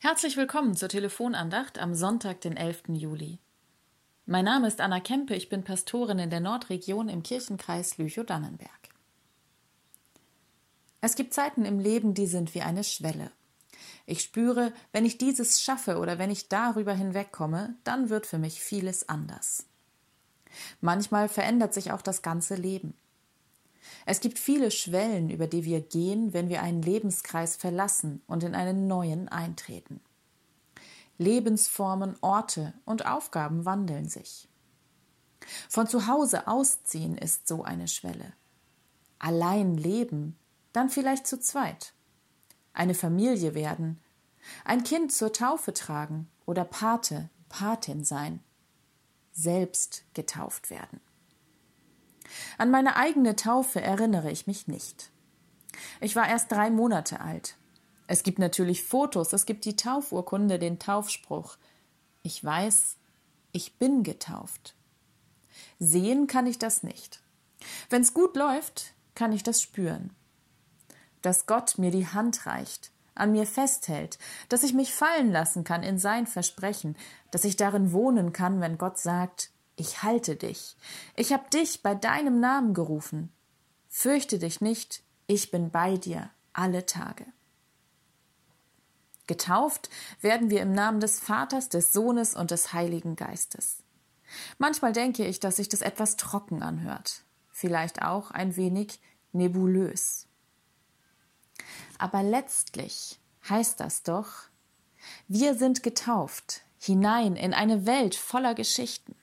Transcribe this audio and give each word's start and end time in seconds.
Herzlich 0.00 0.36
willkommen 0.36 0.76
zur 0.76 0.88
Telefonandacht 0.88 1.80
am 1.80 1.92
Sonntag, 1.92 2.40
den 2.42 2.56
11. 2.56 2.84
Juli. 2.90 3.40
Mein 4.26 4.44
Name 4.44 4.68
ist 4.68 4.80
Anna 4.80 5.00
Kempe, 5.00 5.34
ich 5.34 5.48
bin 5.48 5.64
Pastorin 5.64 6.20
in 6.20 6.30
der 6.30 6.38
Nordregion 6.38 7.08
im 7.08 7.24
Kirchenkreis 7.24 7.98
Lüchow-Dannenberg. 7.98 8.70
Es 11.00 11.16
gibt 11.16 11.34
Zeiten 11.34 11.64
im 11.64 11.80
Leben, 11.80 12.14
die 12.14 12.28
sind 12.28 12.54
wie 12.54 12.62
eine 12.62 12.84
Schwelle. 12.84 13.32
Ich 14.06 14.22
spüre, 14.22 14.72
wenn 14.92 15.04
ich 15.04 15.18
dieses 15.18 15.60
schaffe 15.60 15.98
oder 15.98 16.20
wenn 16.20 16.30
ich 16.30 16.48
darüber 16.48 16.94
hinwegkomme, 16.94 17.74
dann 17.82 18.08
wird 18.08 18.26
für 18.26 18.38
mich 18.38 18.60
vieles 18.60 19.08
anders. 19.08 19.66
Manchmal 20.80 21.28
verändert 21.28 21.74
sich 21.74 21.90
auch 21.90 22.02
das 22.02 22.22
ganze 22.22 22.54
Leben. 22.54 22.94
Es 24.06 24.20
gibt 24.20 24.38
viele 24.38 24.70
Schwellen, 24.70 25.30
über 25.30 25.46
die 25.46 25.64
wir 25.64 25.80
gehen, 25.80 26.32
wenn 26.32 26.48
wir 26.48 26.62
einen 26.62 26.82
Lebenskreis 26.82 27.56
verlassen 27.56 28.22
und 28.26 28.42
in 28.42 28.54
einen 28.54 28.86
neuen 28.86 29.28
eintreten. 29.28 30.00
Lebensformen, 31.18 32.16
Orte 32.20 32.74
und 32.84 33.06
Aufgaben 33.06 33.64
wandeln 33.64 34.08
sich. 34.08 34.48
Von 35.68 35.86
zu 35.86 36.06
Hause 36.06 36.46
ausziehen 36.46 37.18
ist 37.18 37.48
so 37.48 37.64
eine 37.64 37.88
Schwelle. 37.88 38.32
Allein 39.18 39.76
leben, 39.76 40.36
dann 40.72 40.90
vielleicht 40.90 41.26
zu 41.26 41.40
zweit. 41.40 41.92
Eine 42.72 42.94
Familie 42.94 43.54
werden, 43.54 44.00
ein 44.64 44.84
Kind 44.84 45.12
zur 45.12 45.32
Taufe 45.32 45.72
tragen 45.74 46.28
oder 46.46 46.64
Pate, 46.64 47.28
Patin 47.48 48.04
sein. 48.04 48.40
Selbst 49.32 50.04
getauft 50.14 50.70
werden. 50.70 51.00
An 52.56 52.70
meine 52.70 52.96
eigene 52.96 53.36
Taufe 53.36 53.80
erinnere 53.80 54.30
ich 54.30 54.46
mich 54.46 54.68
nicht. 54.68 55.10
Ich 56.00 56.16
war 56.16 56.28
erst 56.28 56.50
drei 56.50 56.70
Monate 56.70 57.20
alt. 57.20 57.56
Es 58.06 58.22
gibt 58.22 58.38
natürlich 58.38 58.84
Fotos, 58.84 59.32
es 59.32 59.46
gibt 59.46 59.64
die 59.64 59.76
Taufurkunde, 59.76 60.58
den 60.58 60.78
Taufspruch. 60.78 61.56
Ich 62.22 62.42
weiß, 62.42 62.96
ich 63.52 63.78
bin 63.78 64.02
getauft. 64.02 64.74
Sehen 65.78 66.26
kann 66.26 66.46
ich 66.46 66.58
das 66.58 66.82
nicht. 66.82 67.20
Wenn's 67.90 68.14
gut 68.14 68.36
läuft, 68.36 68.94
kann 69.14 69.32
ich 69.32 69.42
das 69.42 69.60
spüren. 69.60 70.14
Dass 71.22 71.46
Gott 71.46 71.78
mir 71.78 71.90
die 71.90 72.06
Hand 72.06 72.46
reicht, 72.46 72.92
an 73.14 73.32
mir 73.32 73.46
festhält, 73.46 74.18
dass 74.48 74.62
ich 74.62 74.72
mich 74.72 74.94
fallen 74.94 75.30
lassen 75.30 75.64
kann 75.64 75.82
in 75.82 75.98
sein 75.98 76.26
Versprechen, 76.26 76.96
dass 77.30 77.44
ich 77.44 77.56
darin 77.56 77.92
wohnen 77.92 78.32
kann, 78.32 78.60
wenn 78.60 78.78
Gott 78.78 78.98
sagt, 78.98 79.50
ich 79.78 80.02
halte 80.02 80.36
dich. 80.36 80.76
Ich 81.16 81.32
hab 81.32 81.50
dich 81.50 81.82
bei 81.82 81.94
deinem 81.94 82.40
Namen 82.40 82.74
gerufen. 82.74 83.32
Fürchte 83.88 84.38
dich 84.38 84.60
nicht, 84.60 85.02
ich 85.26 85.50
bin 85.50 85.70
bei 85.70 85.96
dir 85.96 86.30
alle 86.52 86.84
Tage. 86.84 87.24
Getauft 89.26 89.88
werden 90.20 90.50
wir 90.50 90.62
im 90.62 90.72
Namen 90.72 91.00
des 91.00 91.20
Vaters, 91.20 91.68
des 91.68 91.92
Sohnes 91.92 92.34
und 92.34 92.50
des 92.50 92.72
Heiligen 92.72 93.14
Geistes. 93.14 93.82
Manchmal 94.58 94.92
denke 94.92 95.24
ich, 95.26 95.38
dass 95.38 95.56
sich 95.56 95.68
das 95.68 95.80
etwas 95.80 96.16
trocken 96.16 96.62
anhört, 96.62 97.22
vielleicht 97.50 98.02
auch 98.02 98.30
ein 98.30 98.56
wenig 98.56 99.00
nebulös. 99.32 100.26
Aber 101.98 102.22
letztlich 102.22 103.20
heißt 103.48 103.80
das 103.80 104.02
doch, 104.02 104.48
wir 105.28 105.54
sind 105.54 105.82
getauft 105.82 106.62
hinein 106.78 107.36
in 107.36 107.54
eine 107.54 107.86
Welt 107.86 108.14
voller 108.14 108.54
Geschichten. 108.54 109.14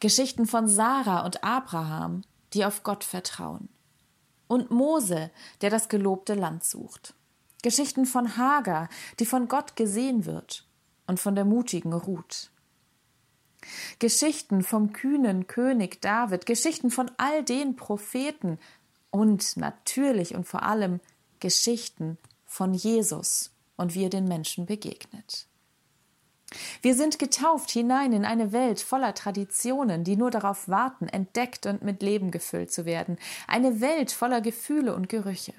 Geschichten 0.00 0.46
von 0.46 0.68
Sarah 0.68 1.24
und 1.24 1.44
Abraham, 1.44 2.22
die 2.52 2.64
auf 2.64 2.82
Gott 2.82 3.04
vertrauen. 3.04 3.68
Und 4.48 4.70
Mose, 4.70 5.30
der 5.60 5.70
das 5.70 5.88
gelobte 5.88 6.34
Land 6.34 6.64
sucht. 6.64 7.14
Geschichten 7.62 8.06
von 8.06 8.36
Hagar, 8.36 8.88
die 9.18 9.26
von 9.26 9.48
Gott 9.48 9.76
gesehen 9.76 10.26
wird. 10.26 10.66
Und 11.06 11.20
von 11.20 11.34
der 11.34 11.44
mutigen 11.44 11.92
Ruth. 11.92 12.50
Geschichten 13.98 14.62
vom 14.62 14.92
kühnen 14.92 15.46
König 15.46 16.00
David, 16.00 16.46
Geschichten 16.46 16.90
von 16.90 17.10
all 17.18 17.44
den 17.44 17.76
Propheten 17.76 18.58
und 19.10 19.56
natürlich 19.56 20.34
und 20.34 20.46
vor 20.46 20.62
allem 20.62 21.00
Geschichten 21.40 22.16
von 22.46 22.74
Jesus 22.74 23.52
und 23.76 23.94
wie 23.94 24.04
er 24.04 24.10
den 24.10 24.26
Menschen 24.26 24.66
begegnet. 24.66 25.49
Wir 26.82 26.94
sind 26.94 27.18
getauft 27.18 27.70
hinein 27.70 28.12
in 28.12 28.24
eine 28.24 28.52
Welt 28.52 28.80
voller 28.80 29.14
Traditionen, 29.14 30.04
die 30.04 30.16
nur 30.16 30.30
darauf 30.30 30.68
warten, 30.68 31.08
entdeckt 31.08 31.66
und 31.66 31.82
mit 31.82 32.02
Leben 32.02 32.30
gefüllt 32.30 32.72
zu 32.72 32.84
werden, 32.84 33.18
eine 33.46 33.80
Welt 33.80 34.10
voller 34.10 34.40
Gefühle 34.40 34.94
und 34.94 35.08
Gerüche. 35.08 35.54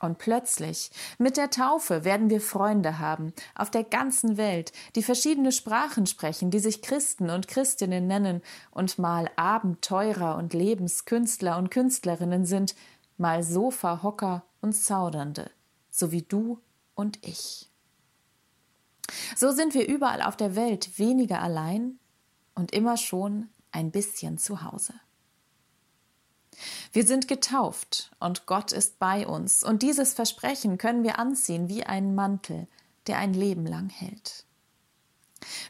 Und 0.00 0.18
plötzlich, 0.18 0.90
mit 1.18 1.36
der 1.36 1.50
Taufe, 1.50 2.04
werden 2.04 2.28
wir 2.28 2.40
Freunde 2.40 2.98
haben, 2.98 3.32
auf 3.54 3.70
der 3.70 3.84
ganzen 3.84 4.36
Welt, 4.36 4.72
die 4.96 5.02
verschiedene 5.02 5.52
Sprachen 5.52 6.06
sprechen, 6.06 6.50
die 6.50 6.58
sich 6.58 6.82
Christen 6.82 7.30
und 7.30 7.48
Christinnen 7.48 8.06
nennen 8.06 8.42
und 8.70 8.98
mal 8.98 9.30
Abenteurer 9.36 10.36
und 10.36 10.52
Lebenskünstler 10.52 11.56
und 11.56 11.70
Künstlerinnen 11.70 12.44
sind, 12.44 12.74
mal 13.16 13.42
Sofahocker 13.42 14.42
und 14.60 14.74
Zaudernde, 14.74 15.50
so 15.90 16.12
wie 16.12 16.22
du 16.22 16.58
und 16.94 17.24
ich. 17.26 17.70
So 19.36 19.50
sind 19.50 19.74
wir 19.74 19.86
überall 19.88 20.22
auf 20.22 20.36
der 20.36 20.56
Welt 20.56 20.98
weniger 20.98 21.40
allein 21.40 21.98
und 22.54 22.72
immer 22.72 22.96
schon 22.96 23.48
ein 23.72 23.90
bisschen 23.90 24.38
zu 24.38 24.62
Hause. 24.62 24.94
Wir 26.92 27.04
sind 27.04 27.26
getauft 27.26 28.12
und 28.20 28.46
Gott 28.46 28.72
ist 28.72 28.98
bei 28.98 29.26
uns, 29.26 29.64
und 29.64 29.82
dieses 29.82 30.14
Versprechen 30.14 30.78
können 30.78 31.02
wir 31.02 31.18
anziehen 31.18 31.68
wie 31.68 31.84
einen 31.84 32.14
Mantel, 32.14 32.68
der 33.06 33.18
ein 33.18 33.34
Leben 33.34 33.66
lang 33.66 33.88
hält. 33.88 34.44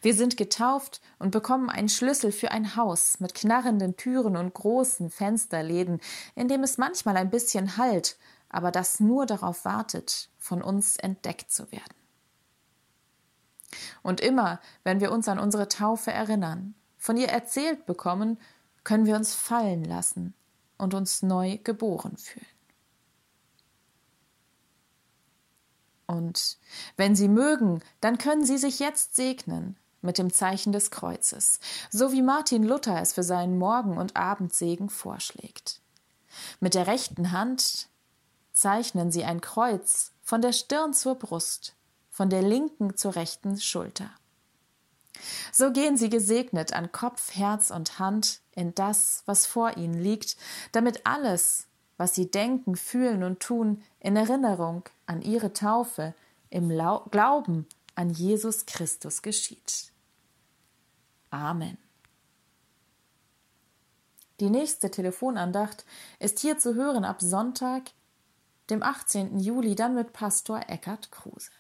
Wir 0.03 0.15
sind 0.15 0.37
getauft 0.37 1.01
und 1.19 1.31
bekommen 1.31 1.71
einen 1.71 1.89
Schlüssel 1.89 2.31
für 2.31 2.51
ein 2.51 2.77
Haus 2.77 3.19
mit 3.19 3.35
knarrenden 3.35 3.97
Türen 3.97 4.37
und 4.37 4.55
großen 4.55 5.11
Fensterläden, 5.11 6.01
in 6.35 6.49
dem 6.49 6.63
es 6.63 6.79
manchmal 6.79 7.17
ein 7.17 7.31
bisschen 7.31 7.77
halt, 7.77 8.19
aber 8.49 8.71
das 8.71 9.01
nur 9.01 9.27
darauf 9.27 9.65
wartet, 9.65 10.29
von 10.39 10.63
uns 10.63 10.97
entdeckt 10.97 11.51
zu 11.51 11.73
werden. 11.73 12.04
Und 14.03 14.21
immer, 14.21 14.61
wenn 14.83 15.01
wir 15.01 15.13
uns 15.13 15.29
an 15.29 15.39
unsere 15.39 15.69
Taufe 15.69 16.13
erinnern, 16.13 16.75
von 16.97 17.17
ihr 17.17 17.29
erzählt 17.29 17.87
bekommen, 17.87 18.39
können 18.83 19.07
wir 19.07 19.17
uns 19.17 19.35
fallen 19.35 19.85
lassen 19.85 20.35
und 20.79 20.95
uns 20.95 21.23
neu 21.23 21.59
geboren 21.59 22.17
fühlen. 22.17 22.47
Und 26.07 26.59
wenn 26.97 27.17
Sie 27.17 27.29
mögen, 27.29 27.83
dann 28.01 28.19
können 28.19 28.45
Sie 28.45 28.59
sich 28.59 28.79
jetzt 28.79 29.17
segnen 29.17 29.77
mit 30.03 30.19
dem 30.19 30.33
Zeichen 30.33 30.73
des 30.73 30.91
Kreuzes, 30.91 31.61
so 31.91 32.13
wie 32.13 32.23
Martin 32.23 32.63
Luther 32.63 33.01
es 33.01 33.15
für 33.15 33.23
seinen 33.23 33.59
Morgen- 33.59 33.97
und 33.97 34.17
Abendsegen 34.17 34.91
vorschlägt. 34.91 35.81
Mit 36.61 36.75
der 36.75 36.87
rechten 36.87 37.33
Hand 37.33 37.89
zeichnen 38.53 39.11
Sie 39.11 39.25
ein 39.25 39.41
Kreuz 39.41 40.13
von 40.23 40.43
der 40.43 40.53
Stirn 40.53 40.93
zur 40.93 41.15
Brust 41.15 41.75
von 42.15 42.31
der 42.31 42.43
linken 42.43 42.97
zur 42.97 43.17
rechten 43.17 43.61
Schulter. 43.61 44.09
So 45.51 45.73
gehen 45.73 45.97
sie 45.97 46.09
gesegnet 46.09 46.73
an 46.73 46.93
Kopf, 46.93 47.35
Herz 47.35 47.73
und 47.73 47.99
Hand 47.99 48.41
in 48.53 48.73
das, 48.73 49.25
was 49.27 49.47
vor 49.47 49.77
ihnen 49.77 50.01
liegt, 50.01 50.37
damit 50.71 51.05
alles, 51.09 51.67
was 51.97 52.15
sie 52.15 52.31
denken, 52.31 52.77
fühlen 52.77 53.25
und 53.25 53.41
tun, 53.41 53.83
in 53.99 54.15
Erinnerung 54.15 54.85
an 55.07 55.23
ihre 55.23 55.55
Taufe, 55.55 56.15
im 56.51 56.71
Lau 56.71 57.01
Glauben 57.11 57.67
an 57.97 58.11
Jesus 58.11 58.65
Christus 58.65 59.21
geschieht. 59.21 59.91
Amen. 61.31 61.79
Die 64.39 64.51
nächste 64.51 64.93
Telefonandacht 64.93 65.85
ist 66.21 66.39
hier 66.39 66.59
zu 66.59 66.77
hören 66.77 67.05
ab 67.05 67.21
Sonntag, 67.21 67.91
dem 68.71 68.85
18. 68.85 69.41
Juli, 69.41 69.75
dann 69.75 69.97
mit 69.97 70.13
Pastor 70.13 70.61
Eckhard 70.69 71.11
Kruse. 71.11 71.51